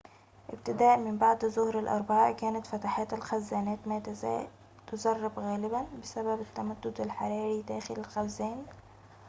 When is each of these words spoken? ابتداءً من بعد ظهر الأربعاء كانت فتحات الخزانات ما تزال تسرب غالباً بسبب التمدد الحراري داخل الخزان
ابتداءً 0.53 0.97
من 0.97 1.17
بعد 1.17 1.45
ظهر 1.47 1.79
الأربعاء 1.79 2.35
كانت 2.35 2.67
فتحات 2.67 3.13
الخزانات 3.13 3.87
ما 3.87 3.99
تزال 3.99 4.47
تسرب 4.91 5.39
غالباً 5.39 5.85
بسبب 6.01 6.41
التمدد 6.41 7.01
الحراري 7.01 7.61
داخل 7.61 7.95
الخزان 7.97 8.65